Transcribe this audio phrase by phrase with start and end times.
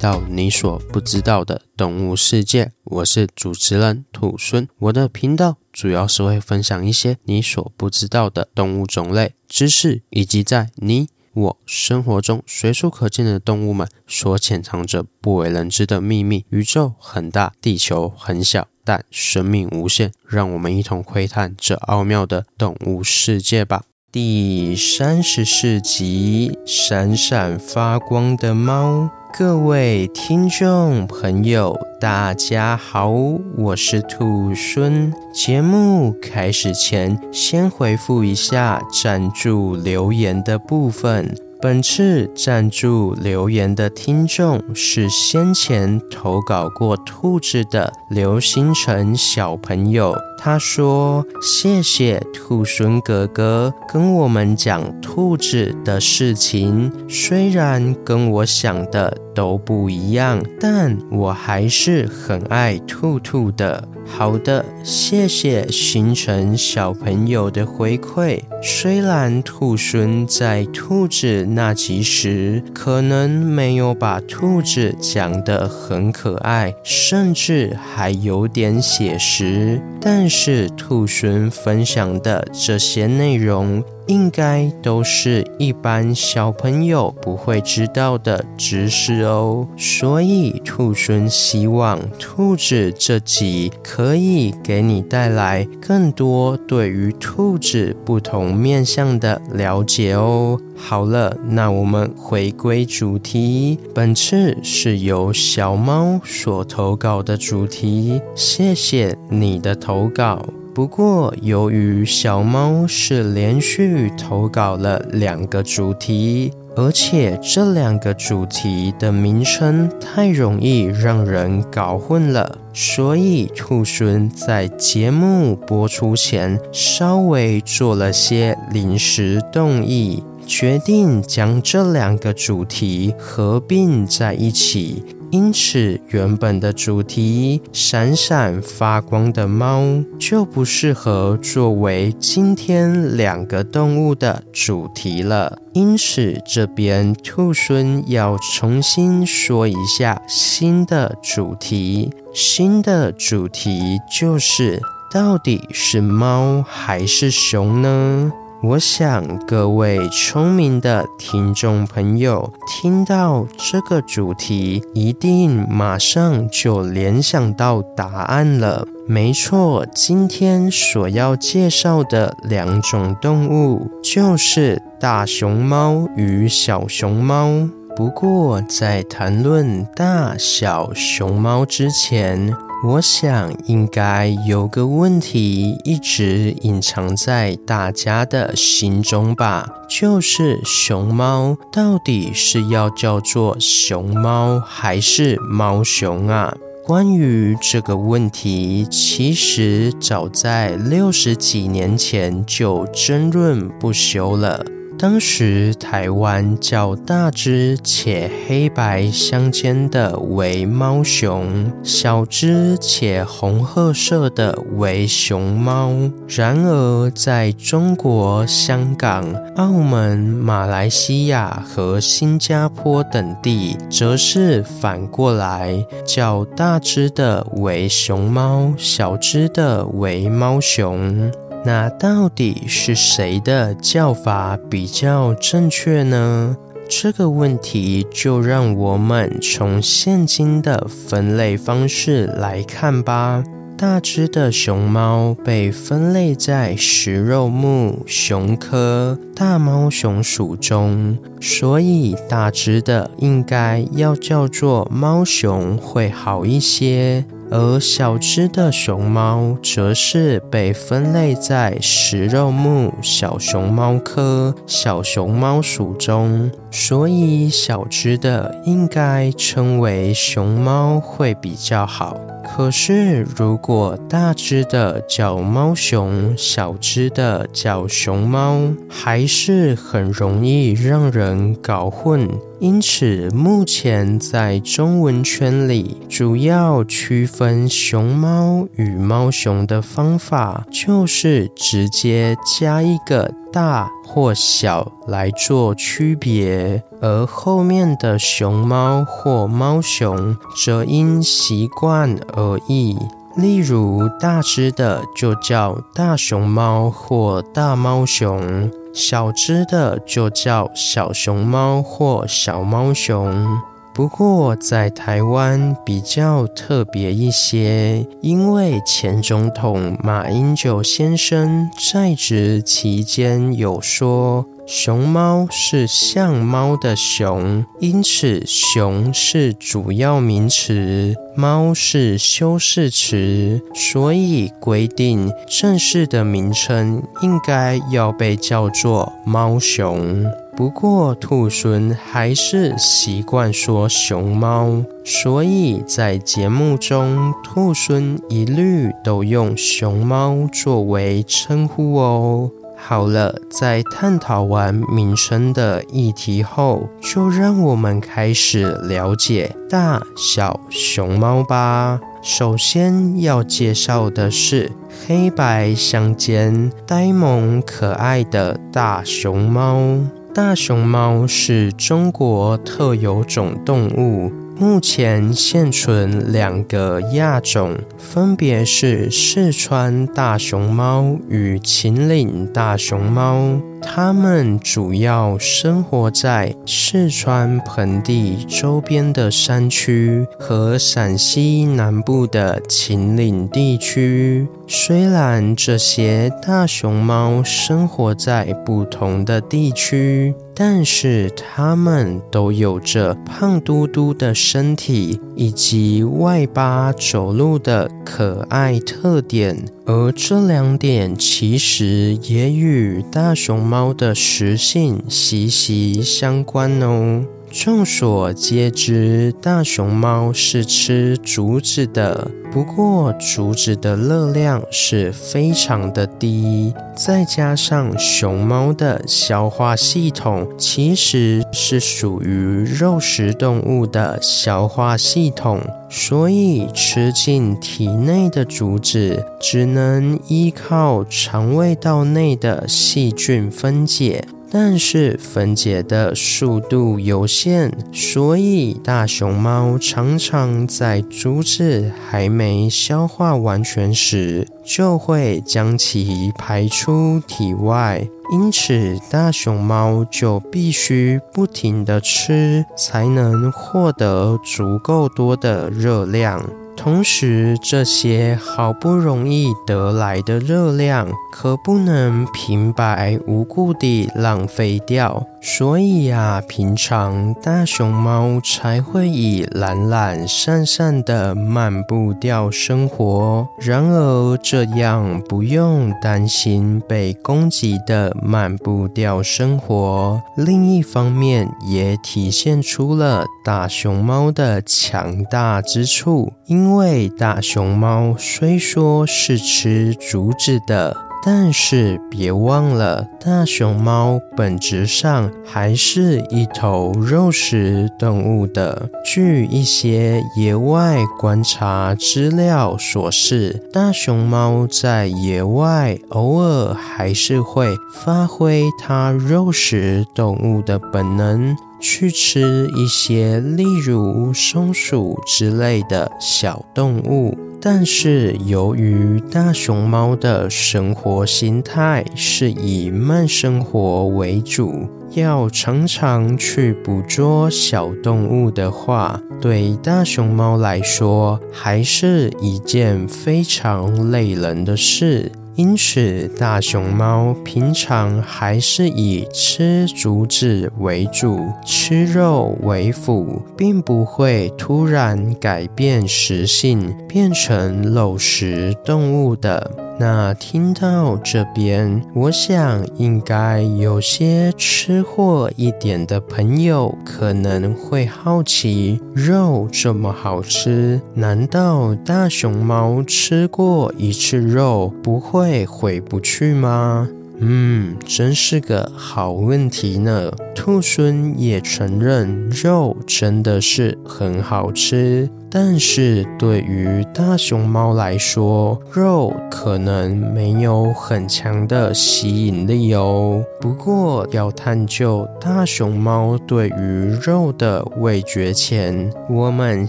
[0.00, 2.72] 到你所不知道的动物世界。
[2.84, 16.46] 我是主持人兔孙，我的频道主要是会分享一些你所不知道的动物种类知识，以及在你我生活中随处可见的动物们所潜藏着不为人知的秘密。
[16.48, 20.12] 宇宙很大，地球很小，但生命无限。
[20.26, 23.82] 让我们一同窥探这奥妙的动物世界吧。
[24.12, 29.08] 第三十四集：闪闪发光的猫。
[29.38, 33.12] 各位听众朋友，大家好，
[33.56, 35.14] 我是兔孙。
[35.32, 41.32] 节目开始前，先回复一下赞助留言的部分。
[41.62, 50.16] 本次赞助留言的听众是先前投稿过兔子的刘星辰小朋友。
[50.42, 68.40] 他说：“谢谢兔孙哥哥跟我们讲兔子的事情，虽然跟我想的都不一样，但我还是很爱兔兔的。”好的，谢谢星辰小朋友的回馈。
[68.60, 100.58] 虽然兔孙在兔子那集时可能没有把兔子讲得很可爱，甚至还有点写实，但是兔熊分享的这些内容，应该都是一般小朋友不会知道的知识哦，所以兔孙希望兔子这集可以给你带来更多对于兔子不同面向的了解哦。
[100.76, 110.44] 好了，那我们回归主题，本次是由小猫所投稿的主题，谢谢你的投稿。
[110.72, 135.00] 不过，由于小猫是连续投稿了两个主题，而且这两个主题的名称太容易让人搞混了，所以兔狲在节目播出前稍微做了些临时动议，决定将这两个主题合并在一起。
[135.30, 139.80] 因此，原本的主题“闪闪发光的猫”
[140.18, 145.56] 就不适合作为今天两个动物的主题了。
[145.72, 152.10] 因此，这边兔猻要重新说一下新的主题。
[152.34, 154.82] 新的主题就是：
[155.12, 158.32] 到底是猫还是熊呢？
[158.62, 168.86] 我想各位聪明的听众朋友听到这个主题，一定马上就联想到答案了。
[169.08, 177.66] 没错，今天所要介绍的两种动物就是大熊猫与小熊猫。
[177.96, 182.54] 不过，在谈论大小熊猫之前，
[182.86, 196.54] 我想应该有个问题一直隐藏在大家的心中吧，就是熊猫到底是要叫做熊猫还是猫熊啊？
[196.86, 204.64] 关于这个问题，其实早在六十几年前就争论不休了。
[205.00, 215.90] 当时台湾较大只且黑白相间的为猫熊，小只且红褐色的为熊猫。
[216.28, 219.24] 然而，在中国、香港、
[219.56, 231.32] 澳门、马来西亚和新加坡等地，则是反过来，较大只的为熊猫，小只的为猫熊。
[231.64, 236.56] 那到底是谁的叫法比较正确呢？
[236.88, 243.44] 这个问题就让我们从现今的分类方式来看吧。
[243.76, 257.24] 大只的熊猫被分类在食肉目熊科大猫熊属中，所以大只的应该要叫做猫熊会好一些。
[257.50, 272.16] 而小只的熊猫则是被分类在食肉目小熊猫科小熊猫属中，所以小只的应该称为熊猫会比较好。
[272.52, 282.28] 可是如果大只的叫猫熊，小只的叫熊猫，还是很容易让人搞混。
[282.58, 302.96] 因此目前在中文圈里，主要区分熊猫与猫熊的方法，就是直接加一个大或小来做区别，而后面的熊猫或猫熊则因习惯而异。
[303.36, 313.46] 例如，大只的就叫大熊猫或大猫熊，小只的就叫小熊猫或小猫熊。
[313.92, 324.46] 不过，在台湾比较特别一些，因为前总统马英九先生在职期间有说。
[324.66, 340.24] 熊猫是像猫的熊，因此熊是主要名词，猫是修饰词，所以规定正式的名称应该要被叫做猫熊。
[340.60, 352.50] 不过兔猻还是习惯说熊猫，所以在节目中，兔猻一律都用熊猫作为称呼哦。
[352.76, 361.98] 好了，在探讨完名称的议题后，就让我们开始了解大小熊猫吧。
[362.20, 364.70] 首先要介绍的是
[365.06, 369.96] 黑白相间、呆萌可爱的大熊猫。
[370.32, 374.30] 大熊猫是中国特有种动物。
[374.56, 383.58] 目前现存两个亚种，分别是四川大熊猫与秦岭大熊猫。
[383.82, 394.46] 它们主要生活在四川盆地周边的山区和陕西南部的秦岭地区。
[394.66, 409.56] 虽然这些大熊猫生活在不同的地区，但是它们都有着胖嘟嘟的身体以及外八走路的可爱特点。
[409.86, 417.24] 而这两点其实也与大熊猫的食性息息相关哦。
[417.52, 422.30] 众所皆知，大熊猫是吃竹子的。
[422.52, 444.24] 不过，竹子的热量是非常的低，再加上熊猫的消化系统其实是属于肉食动物的消化系统，所以吃进体内的竹子只能依靠肠胃道内的细菌分解。
[444.52, 458.06] 但是分解的速度有限，所以大熊猫常常在竹子还没消化完全时，就会将其排出体外。
[458.32, 466.44] 因此，大熊猫就必须不停地吃，才能获得足够多的热量。
[466.82, 475.26] 同时，这些好不容易得来的热量可不能平白无故地浪费掉。
[475.42, 483.48] 所以呀，平常大熊猫才会以懒懒散散的慢步调生活。
[483.58, 496.32] 然而，这样不用担心被攻击的慢步调生活，另一方面也体现出了大熊猫的强大之处。
[496.46, 508.88] 因为大熊猫虽说是吃竹子的，但是别忘了，大熊猫本质上还是一头肉食动物的。
[509.04, 521.54] 据一些野外观察资料所示，大熊猫在野外偶尔还是会发挥它肉食动物的本能。
[521.80, 545.32] 去吃一些，例如松鼠之类的小动物，但是由于大熊猫的生活形态是以慢生活为主，要常常去捕捉小动物的话，对大熊猫来说还是一件非常累人的事。
[545.60, 559.89] 因此，大熊猫平常还是以吃竹子为主，吃肉为辅，并不会突然改变食性，变成肉食动物的。
[560.00, 577.06] 那听到这边，我想应该有些吃货一点的朋友可能会好奇：肉这么好吃，难道大熊猫吃过一次肉不会回不去吗？
[577.42, 580.30] 嗯，真是个好问题呢。
[580.54, 593.42] 兔孙也承认肉真的是很好吃，但是对于大熊猫来说，肉可能没有很强的吸引力哦。
[593.58, 599.88] 不过，要探究大熊猫对于肉的味觉前，我们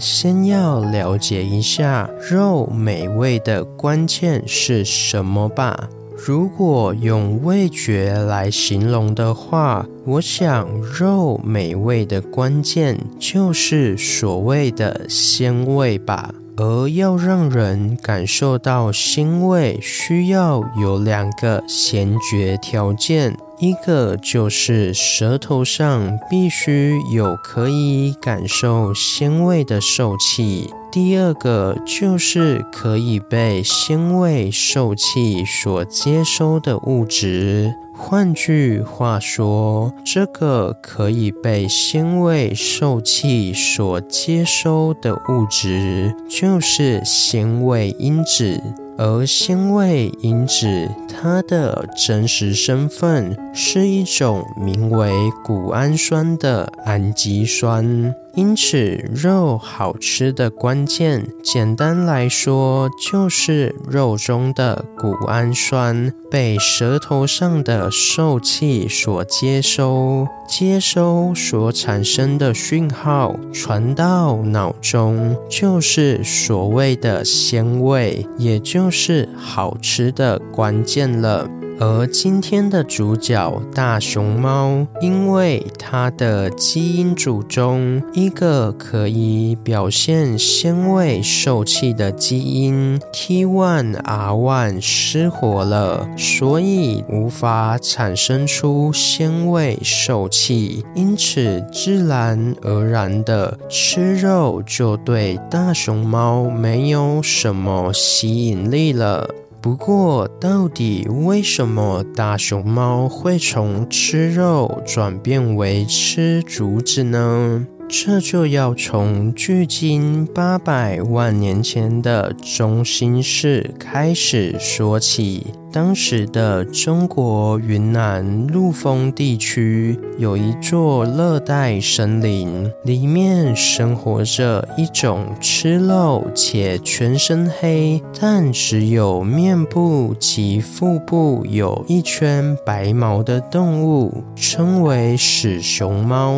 [0.00, 5.90] 先要了解一下肉美味的关键是什么吧。
[6.24, 16.32] 如果用味觉来形容的话，我想肉美味的关键就是所谓的鲜味吧。
[16.56, 23.36] 而要让人感受到鲜味，需要有两个先决条件。
[23.58, 37.74] 一个就是舌头上必须有可以感受鲜味的受器，第二个就是可以被鲜味受器所接收的物质。
[37.94, 48.62] 换句话说，这个可以被鲜味受器所接收的物质，就是鲜味因子。
[48.98, 55.10] 而鲜味因子，它的真实身份是一种名为
[55.42, 58.14] 谷氨酸的氨基酸。
[58.34, 81.46] 因此，肉好吃的关键，简单来说，就是肉中的谷氨酸被舌头上的受器所接收，接收所产生的讯号传到脑中，就是所谓的鲜味，也就是好吃的关键了。
[81.84, 109.28] 而今天的主角大熊猫，因为它的基因组中一个可以表现鲜味受器的基因 T1R1 失活了，所以无法产生出鲜味受器，因此自然而然的吃肉就对大熊猫没有什么吸引力了。
[109.62, 117.64] 不过，到底为什么大熊猫会从吃肉转变为吃竹子呢？
[117.94, 125.48] 这就要从距今八百万年前的中兴世开始说起。
[125.70, 146.32] 当时的中国云南陆丰地区有一座热带森林，里面生活着一种吃肉且全身黑，但只有面部及腹部有一圈白毛的动物，称为始熊猫。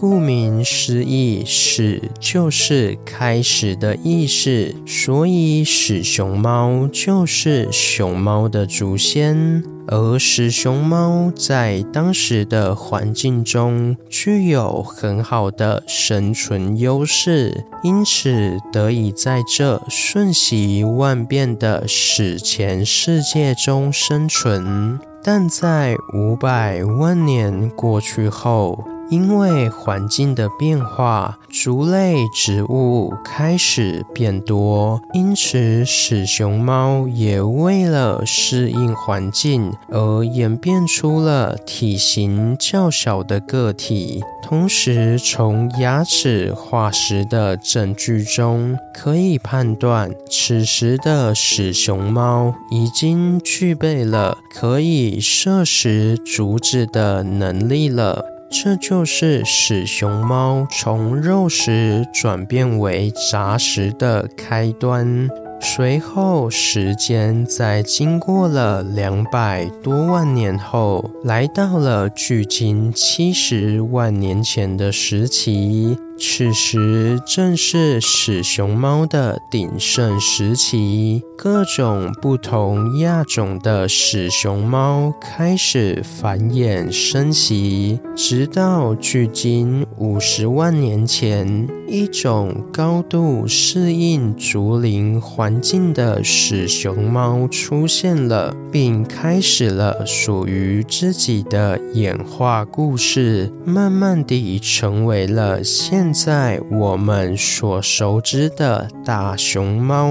[0.00, 9.62] 顾名思义，始就是开始的意思，所以始熊猫就是熊猫的祖先。
[9.88, 24.98] 而始熊猫在当时的环境中具有很好的生存优势，因此得以在这瞬息万变的史前世界中生存。
[25.22, 44.22] 但在五百万年过去后，因为环境的变化，竹类植物开始变多，因此始熊猫也为了适应环境而演变出了体型较小的个体。
[44.42, 58.24] 同时，从牙齿化石的证据中可以判断，此时的始熊猫已经具备了可以摄食竹子的能力了。
[58.50, 65.28] 这就是使熊猫从肉食转变为杂食的开端。
[65.60, 75.96] 随后，时间在经过了两百多万年后，来到了距今七十万年前的时期。
[76.22, 106.09] 此时正是史熊猫的鼎盛时期，各种不同亚种的史熊猫开始繁衍生息，直到距今五十万年前，一种高度适应竹林环境的史熊猫出现了，并开始了属于自己的演化故事，慢慢地成为了现。
[106.12, 110.08] 在我们所熟知的大熊猫。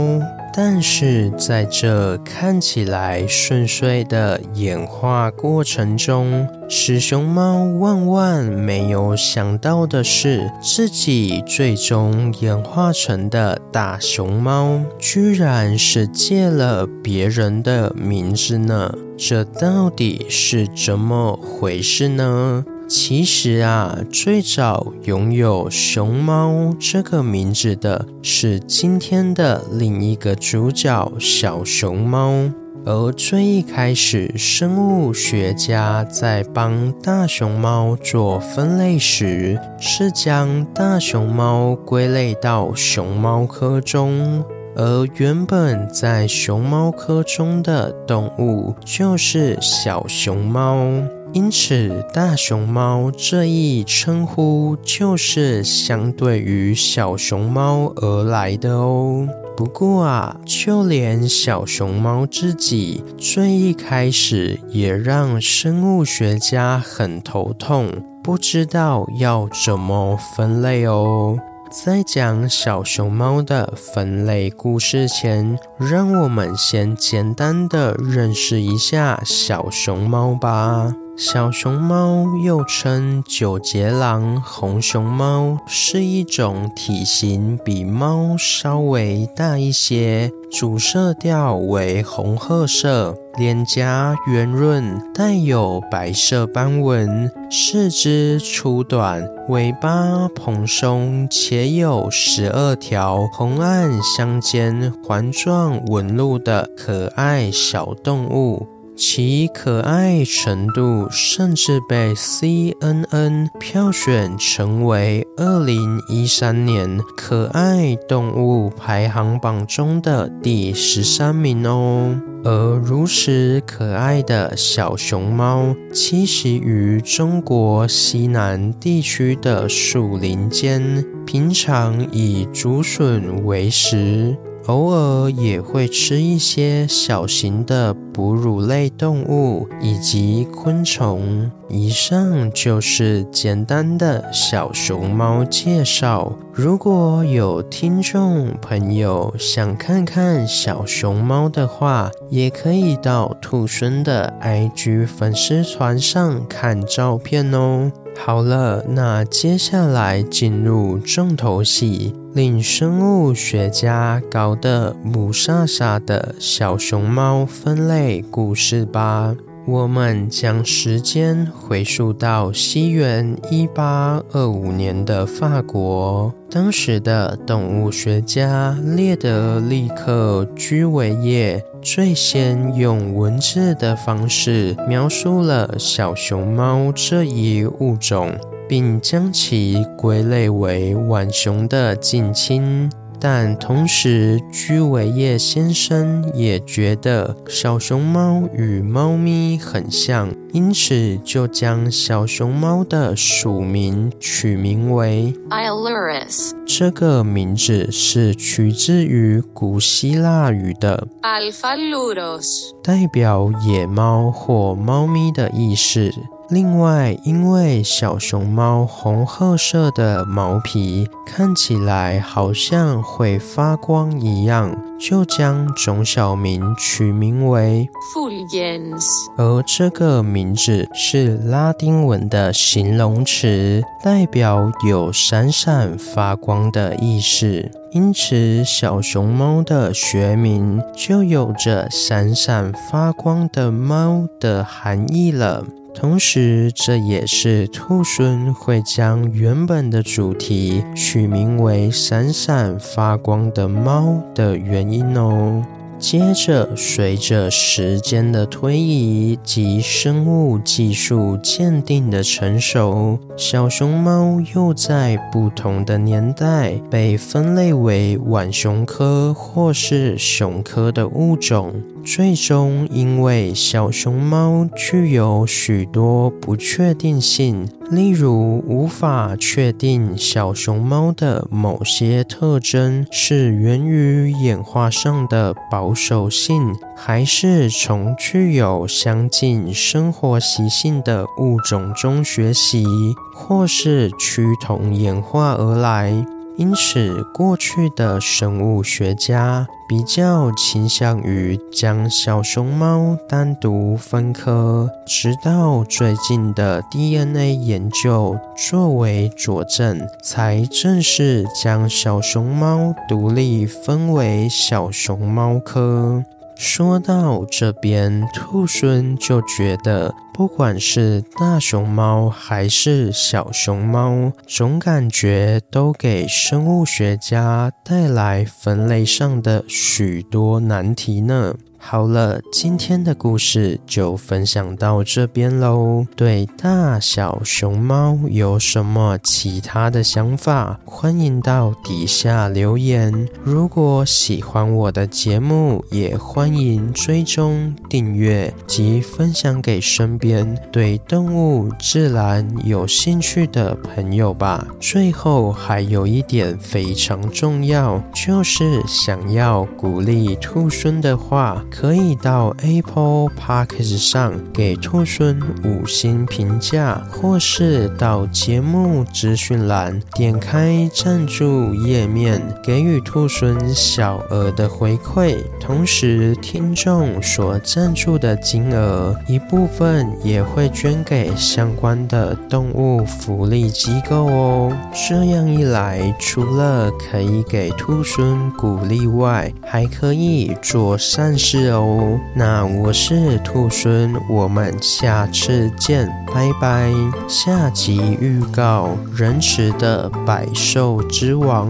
[0.52, 18.94] 但是在这看起来顺遂的演化过程中，小熊猫万万没有想到的是，自己最终演化成的大熊猫，居然是借了别人的名字呢？
[19.16, 22.66] 这到底是怎么回事呢？
[22.90, 32.50] 其实啊，最早拥有“熊猫”这个名字的是今天的另一个主角小熊猫。
[32.86, 44.44] 而最一开始，生物学家在帮大熊猫做分类时，是将大熊猫归类到熊猫科中。
[44.76, 50.88] 而原本在熊猫科中的动物就是小熊猫。
[51.32, 59.28] 因此，大熊猫这一称呼就是相对于小熊猫而来的哦。
[59.56, 67.92] 不过啊，就连小熊猫自己最一开始也让生物学家很头痛，
[68.24, 71.38] 不知道要怎么分类哦。
[71.70, 80.92] 在讲小熊猫的分类故事前，让我们先简单的认识一下小熊猫吧。
[81.20, 108.66] 小熊猫又称九节狼红熊猫，是一种体型比猫稍微大一些，主色调为红褐色，脸颊圆润，带有白色斑纹，四肢粗短，尾巴蓬松，且有十二条红暗相间环状纹路的可爱小动物。
[109.00, 122.20] 其可爱程度甚至被 CNN 票选成为二零一三年可爱动物排行榜中的第十三名哦。
[122.44, 134.36] 而如此可爱的小熊猫，栖息于中国西南地区的树林间，平常以竹笋为食。
[134.68, 141.52] 偶尔也会吃一些小型的哺乳类动物以及昆虫。
[141.68, 146.34] 以上就是简单的小熊猫介绍。
[146.52, 157.92] 如果有听众朋友想看看小熊猫的话，也可以到兔孙的 IG 粉丝团上看照片哦。
[158.22, 169.36] 好了，那接下来进入重头戏，令生物学家搞得雾煞煞的小熊猫分类故事吧。
[169.66, 188.36] 我们将时间回溯到西元一八二五年的法国，当时的动物学家列德里克·居维叶最先用文字的方式描述了小熊猫这一物种，
[188.68, 192.90] 并将其归类为浣熊的近亲。
[193.22, 206.52] 但同时，居维叶先生也觉得小熊猫与猫咪很像，因此就将小熊猫的属名取名为 Ailurus。
[206.66, 216.10] 这个名字是取自于古希腊语的 Alphaluros，代表野猫或猫咪的意思。
[216.52, 229.06] 另外，因为小熊猫红褐色的毛皮看起来好像会发光一样，就将种小名取名为 Fulgens。
[229.38, 245.64] 而这个名字是拉丁文的形容词，代表有闪闪发光的意思，因此小熊猫的学名就有着闪闪发光的猫的含义了。
[245.94, 255.66] 同时，这也是兔孙会将原本的主题取名为“闪闪发光的猫”的原因哦。
[256.00, 271.74] 接着，随着时间的推移及生物技术鉴定的成熟，小熊猫又在不同的年代被分类为浣熊科或是熊科的物种。
[272.06, 292.86] 最终，因为小熊猫具有许多不确定性，例如无法确定小熊猫的某些特征是源于演化上的保守信，还是从具有相近生活习性的物种中学习，
[293.34, 296.26] 或是趋同演化而来。
[296.60, 316.26] 因此过去的生物学家比较倾向于将小熊猫单独分科，直到最近的 DNA 研究作为佐证，才正式将小熊猫独立分为小熊猫科。
[316.62, 331.56] 说到这边，兔孙就觉得，不管是大熊猫还是小熊猫，总感觉都给生物学家带来分类上的许多难题呢。
[331.82, 336.06] 好了，今天的故事就分享到这边喽。
[336.16, 340.80] 对大小熊猫有什么其他的想法？
[340.86, 343.28] 欢迎到底下留言。
[343.44, 354.68] 如果喜欢我的节目，也欢迎追踪订阅及分享给身边对动物自然有兴趣的朋友吧。
[354.80, 361.66] 最后还有一点非常重要，就是想要鼓励兔孙的话。
[361.70, 375.38] 可以到 Apple Podcast 上给兔孙五星评价，或是到节目资讯栏点开赞助页面，给予兔孙小额的回馈。
[375.70, 384.76] 同时，听众所赞助的金额一部分也会捐给相关的动物福利机构哦。
[385.08, 396.92] 这样一来，除了可以给兔猻鼓励外，还可以做善事哦，那我是兔猻，我们下次见，拜拜。
[397.28, 401.70] 下集预告：仁慈的百兽之王。